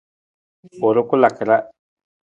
[0.87, 1.57] U rukulaka ra.